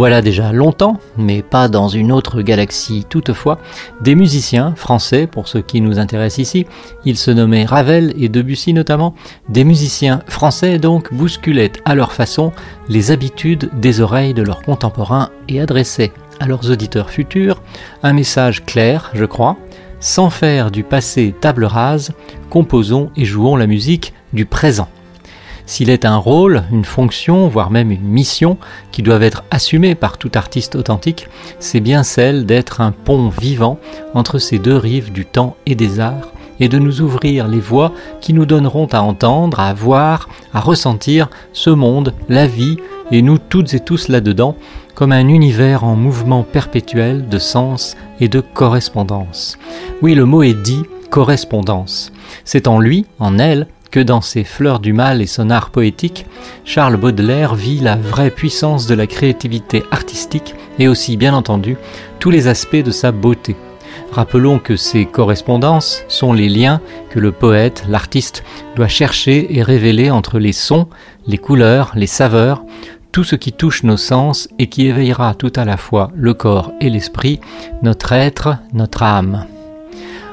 [0.00, 3.58] Voilà déjà longtemps, mais pas dans une autre galaxie toutefois,
[4.00, 6.66] des musiciens français, pour ceux qui nous intéressent ici,
[7.04, 9.14] ils se nommaient Ravel et Debussy notamment,
[9.50, 12.50] des musiciens français donc bousculaient à leur façon
[12.88, 17.60] les habitudes des oreilles de leurs contemporains et adressaient à leurs auditeurs futurs
[18.02, 19.58] un message clair, je crois,
[20.00, 22.12] sans faire du passé table rase,
[22.48, 24.88] composons et jouons la musique du présent.
[25.70, 28.58] S'il est un rôle, une fonction, voire même une mission
[28.90, 31.28] qui doivent être assumées par tout artiste authentique,
[31.60, 33.78] c'est bien celle d'être un pont vivant
[34.12, 37.92] entre ces deux rives du temps et des arts, et de nous ouvrir les voies
[38.20, 42.78] qui nous donneront à entendre, à voir, à ressentir ce monde, la vie,
[43.12, 44.56] et nous toutes et tous là-dedans,
[44.96, 49.56] comme un univers en mouvement perpétuel de sens et de correspondance.
[50.02, 52.10] Oui, le mot est dit, correspondance.
[52.44, 56.26] C'est en lui, en elle, que dans ses fleurs du mal et son art poétique,
[56.64, 61.76] Charles Baudelaire vit la vraie puissance de la créativité artistique et aussi, bien entendu,
[62.18, 63.56] tous les aspects de sa beauté.
[64.12, 68.44] Rappelons que ces correspondances sont les liens que le poète, l'artiste,
[68.76, 70.88] doit chercher et révéler entre les sons,
[71.26, 72.64] les couleurs, les saveurs,
[73.12, 76.72] tout ce qui touche nos sens et qui éveillera tout à la fois le corps
[76.80, 77.40] et l'esprit,
[77.82, 79.46] notre être, notre âme.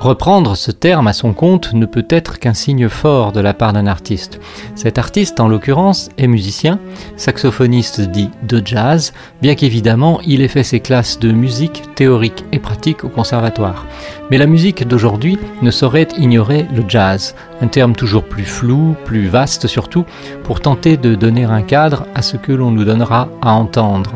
[0.00, 3.74] Reprendre ce terme à son compte ne peut être qu'un signe fort de la part
[3.74, 4.40] d'un artiste.
[4.74, 6.78] Cet artiste, en l'occurrence, est musicien,
[7.18, 9.12] saxophoniste dit de jazz,
[9.42, 13.84] bien qu'évidemment il ait fait ses classes de musique théorique et pratique au conservatoire.
[14.30, 19.26] Mais la musique d'aujourd'hui ne saurait ignorer le jazz, un terme toujours plus flou, plus
[19.26, 20.06] vaste surtout,
[20.44, 24.12] pour tenter de donner un cadre à ce que l'on nous donnera à entendre.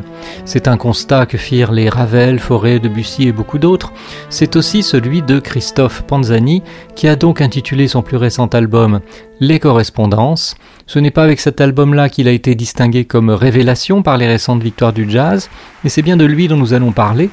[0.47, 3.93] C'est un constat que firent les Ravel, Forêt, Debussy et beaucoup d'autres.
[4.31, 5.74] C'est aussi celui de Christophe
[6.07, 6.63] Panzani,
[6.95, 9.01] qui a donc intitulé son plus récent album
[9.41, 10.55] Les correspondances.
[10.87, 14.63] Ce n'est pas avec cet album-là qu'il a été distingué comme révélation par les récentes
[14.63, 15.51] victoires du jazz,
[15.83, 17.31] mais c'est bien de lui dont nous allons parler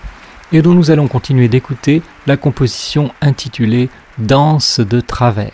[0.52, 5.52] et dont nous allons continuer d'écouter la composition intitulée Danse de travers.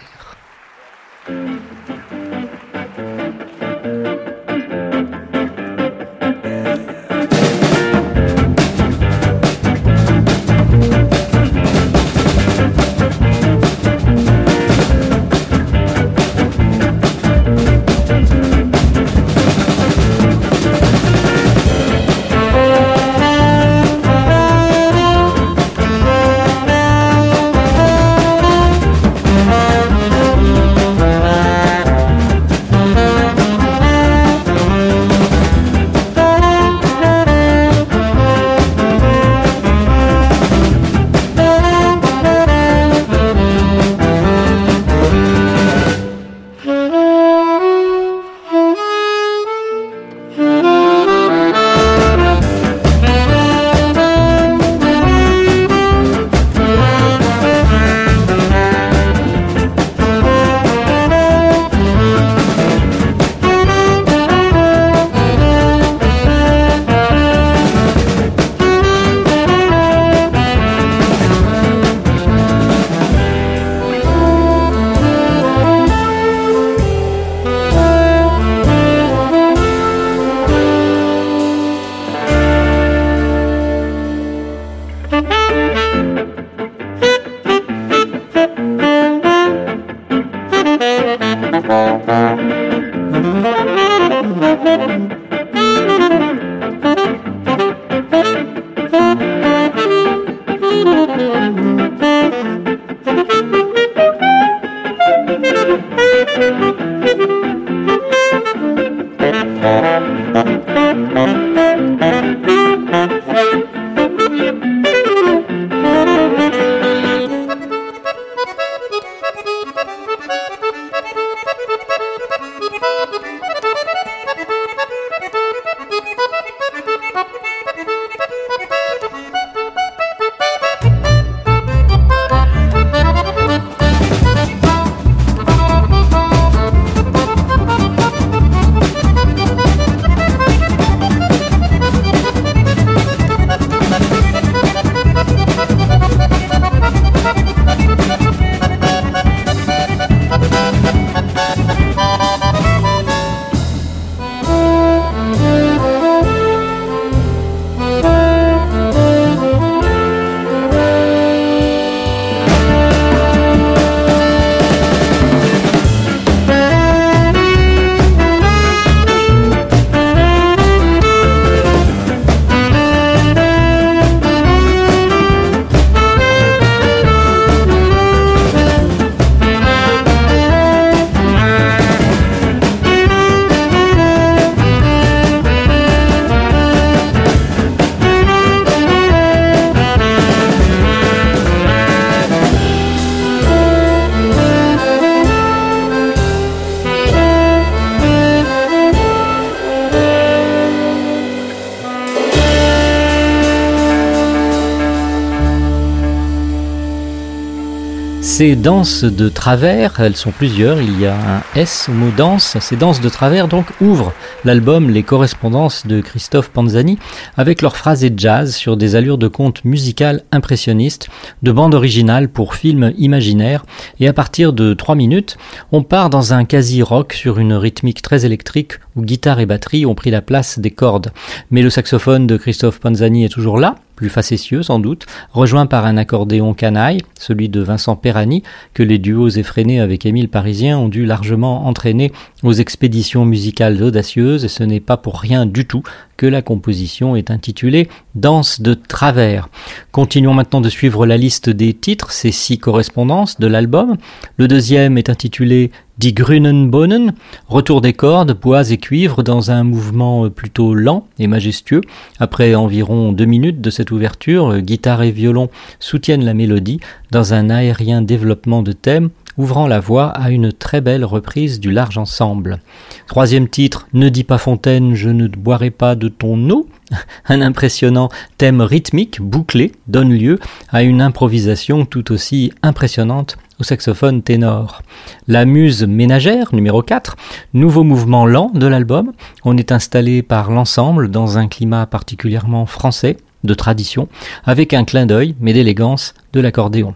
[208.38, 212.56] Ces danses de travers, elles sont plusieurs, il y a un S au mot danse,
[212.62, 214.13] ces danses de travers donc ouvrent
[214.45, 217.00] l'album Les correspondances de Christophe Panzani
[217.36, 221.10] avec leurs phrases et jazz sur des allures de conte musical impressionniste,
[221.42, 223.66] de bande originale pour film imaginaire,
[224.00, 225.38] et à partir de 3 minutes,
[225.72, 229.95] on part dans un quasi-rock sur une rythmique très électrique où guitare et batterie ont
[229.95, 231.12] pris la place des cordes.
[231.50, 235.85] Mais le saxophone de Christophe Panzani est toujours là, plus facétieux sans doute, rejoint par
[235.85, 240.88] un accordéon canaille, celui de Vincent Perani, que les duos effrénés avec Émile Parisien ont
[240.88, 242.13] dû largement entraîner
[242.44, 245.83] aux expéditions musicales audacieuses, et ce n'est pas pour rien du tout
[246.17, 249.49] que la composition est intitulée Danse de travers.
[249.91, 253.95] Continuons maintenant de suivre la liste des titres, ces six correspondances de l'album.
[254.37, 257.13] Le deuxième est intitulé Die Grünen Bohnen,
[257.47, 261.81] retour des cordes, bois et cuivre dans un mouvement plutôt lent et majestueux.
[262.19, 265.49] Après environ deux minutes de cette ouverture, guitare et violon
[265.79, 266.79] soutiennent la mélodie
[267.11, 271.72] dans un aérien développement de thème ouvrant la voie à une très belle reprise du
[271.72, 272.60] large ensemble.
[273.07, 276.68] Troisième titre, Ne dis pas Fontaine, je ne boirai pas de ton eau.
[277.28, 280.39] Un impressionnant thème rythmique bouclé donne lieu
[280.69, 284.81] à une improvisation tout aussi impressionnante au saxophone ténor.
[285.28, 287.16] La muse ménagère, numéro 4,
[287.54, 289.13] nouveau mouvement lent de l'album.
[289.44, 294.07] On est installé par l'ensemble dans un climat particulièrement français, de tradition,
[294.45, 296.95] avec un clin d'œil, mais d'élégance, de l'accordéon.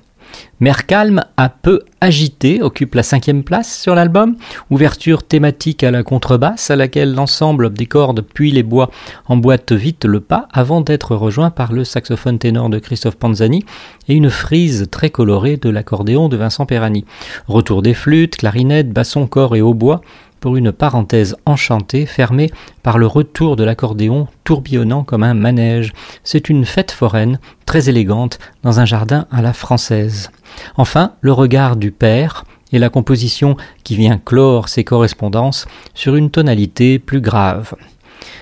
[0.59, 4.35] Mère calme a peu agité occupe la cinquième place sur l'album.
[4.69, 8.91] Ouverture thématique à la contrebasse à laquelle l'ensemble des cordes puis les bois
[9.27, 13.65] emboîtent vite le pas avant d'être rejoint par le saxophone ténor de Christophe Panzani
[14.07, 17.05] et une frise très colorée de l'accordéon de Vincent Perani.
[17.47, 20.01] Retour des flûtes, clarinettes, basson, corps et hautbois
[20.41, 22.51] pour une parenthèse enchantée fermée
[22.83, 25.93] par le retour de l'accordéon tourbillonnant comme un manège.
[26.25, 30.31] C'est une fête foraine très élégante dans un jardin à la française.
[30.75, 32.43] Enfin, le regard du père
[32.73, 37.75] et la composition qui vient clore ses correspondances sur une tonalité plus grave.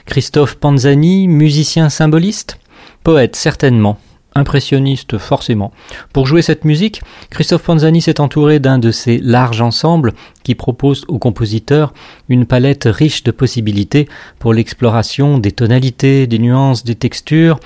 [0.06, 2.58] Christophe Panzani, musicien symboliste?
[3.04, 4.00] Poète certainement,
[4.36, 5.72] impressionniste forcément.
[6.14, 11.06] Pour jouer cette musique, Christophe Panzani s'est entouré d'un de ces larges ensembles qui proposent
[11.08, 11.94] aux compositeurs
[12.30, 14.08] une palette riche de possibilités
[14.40, 17.60] pour l'exploration des tonalités, des nuances, des textures.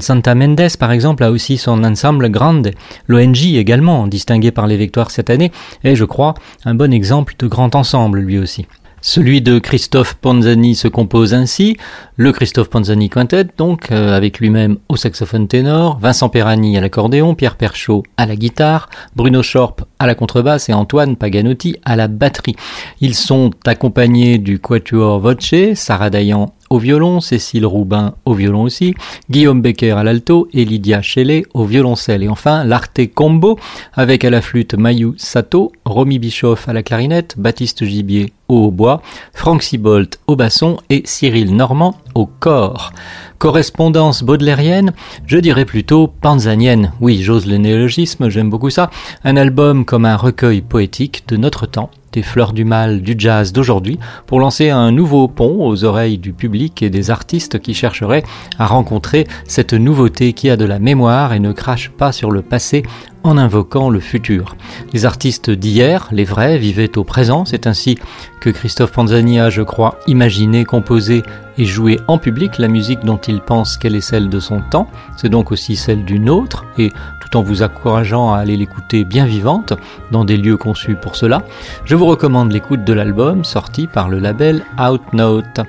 [0.00, 2.70] Santa Mendes, par exemple, a aussi son ensemble grande.
[3.08, 5.52] L'ONG également, distingué par les victoires cette année,
[5.84, 8.66] est, je crois, un bon exemple de grand ensemble lui aussi.
[9.04, 11.76] Celui de Christophe Panzani se compose ainsi,
[12.16, 17.34] le Christophe Panzani Quintet, donc, euh, avec lui-même au saxophone ténor, Vincent Perani à l'accordéon,
[17.34, 22.06] Pierre Perchaud à la guitare, Bruno Schorp à la contrebasse et Antoine Paganotti à la
[22.06, 22.54] batterie.
[23.00, 28.94] Ils sont accompagnés du Quatuor Voce, Sarah Dayan au violon, Cécile Roubin au violon aussi,
[29.28, 32.22] Guillaume Becker à l'alto et Lydia Shelley au violoncelle.
[32.22, 33.58] Et enfin, l'Arte Combo
[33.92, 39.02] avec à la flûte Mayu Sato, Romy Bischoff à la clarinette, Baptiste Gibier au hautbois,
[39.34, 42.92] Franck Sibolt au basson et Cyril Normand au corps.
[43.36, 44.94] Correspondance baudelairienne,
[45.26, 46.92] je dirais plutôt panzanienne.
[47.02, 48.88] Oui, j'ose le néologisme, j'aime beaucoup ça.
[49.24, 53.52] Un album comme un recueil poétique de notre temps des fleurs du mal du jazz
[53.52, 58.22] d'aujourd'hui pour lancer un nouveau pont aux oreilles du public et des artistes qui chercheraient
[58.58, 62.42] à rencontrer cette nouveauté qui a de la mémoire et ne crache pas sur le
[62.42, 62.82] passé
[63.24, 64.56] en invoquant le futur.
[64.92, 67.44] Les artistes d'hier, les vrais, vivaient au présent.
[67.44, 67.98] C'est ainsi
[68.40, 71.22] que Christophe Panzani a, je crois, imaginé, composé
[71.58, 74.88] et joué en public la musique dont il pense qu'elle est celle de son temps.
[75.16, 76.90] C'est donc aussi celle d'une autre, et
[77.34, 79.72] en vous encourageant à aller l'écouter bien vivante,
[80.10, 81.42] dans des lieux conçus pour cela,
[81.84, 85.60] je vous recommande l'écoute de l'album sorti par le label Outnote.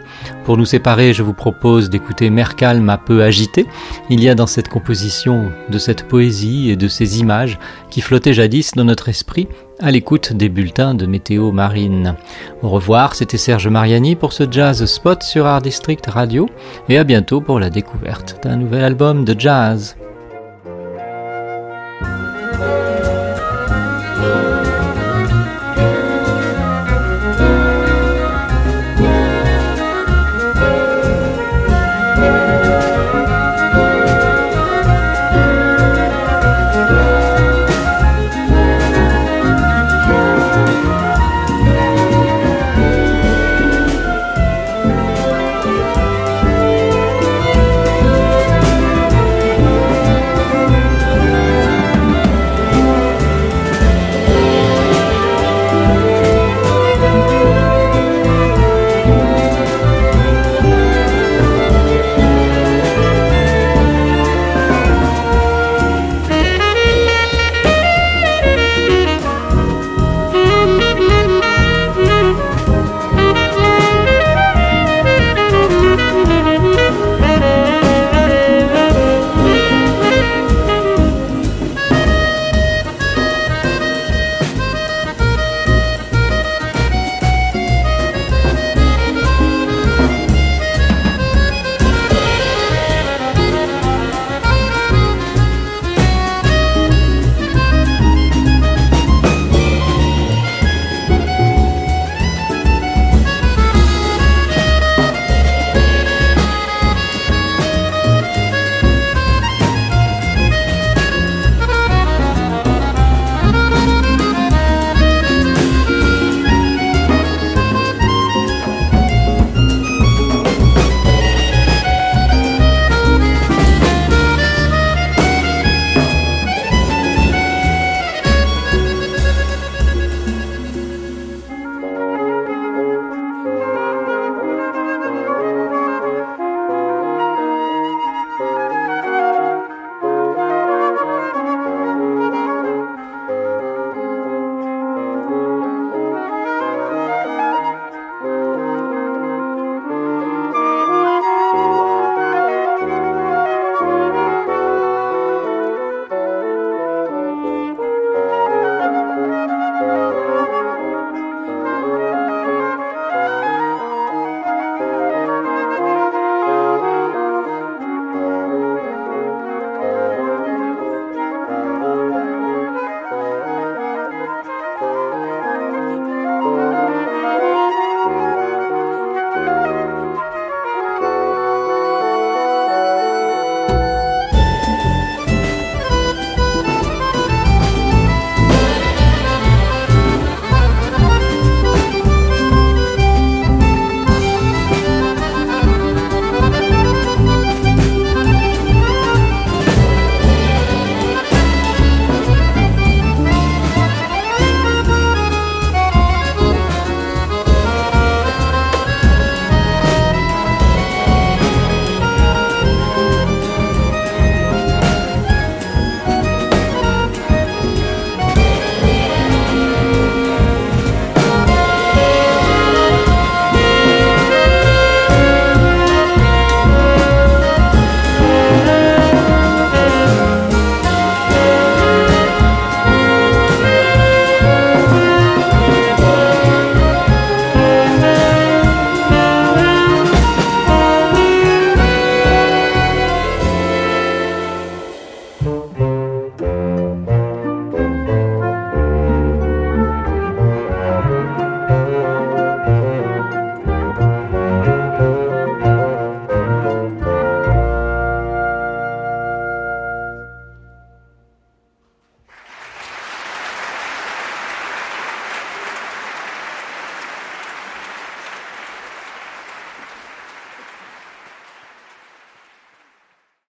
[0.46, 3.65] Pour nous séparer, je vous propose d'écouter Mercalm à peu agité.
[4.10, 8.34] Il y a dans cette composition de cette poésie et de ces images qui flottait
[8.34, 9.48] jadis dans notre esprit
[9.79, 12.15] à l'écoute des bulletins de météo marine.
[12.62, 16.50] Au revoir, c'était Serge Mariani pour ce Jazz Spot sur Art District Radio
[16.89, 19.96] et à bientôt pour la découverte d'un nouvel album de jazz.